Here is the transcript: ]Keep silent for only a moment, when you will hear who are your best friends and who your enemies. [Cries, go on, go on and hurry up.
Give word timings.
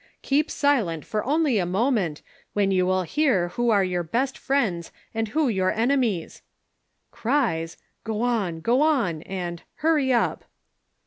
]Keep 0.23 0.49
silent 0.49 1.05
for 1.05 1.23
only 1.25 1.59
a 1.59 1.65
moment, 1.67 2.23
when 2.53 2.71
you 2.71 2.87
will 2.87 3.03
hear 3.03 3.49
who 3.49 3.69
are 3.69 3.83
your 3.83 4.01
best 4.01 4.35
friends 4.35 4.91
and 5.13 5.27
who 5.27 5.47
your 5.47 5.71
enemies. 5.71 6.41
[Cries, 7.11 7.77
go 8.03 8.23
on, 8.23 8.61
go 8.61 8.81
on 8.81 9.21
and 9.21 9.61
hurry 9.75 10.11
up. 10.11 10.43